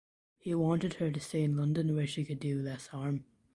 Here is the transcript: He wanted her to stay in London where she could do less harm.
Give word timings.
He 0.39 0.55
wanted 0.55 0.95
her 0.95 1.11
to 1.11 1.19
stay 1.19 1.43
in 1.43 1.55
London 1.55 1.95
where 1.95 2.07
she 2.07 2.25
could 2.25 2.39
do 2.39 2.59
less 2.63 2.87
harm. 2.87 3.23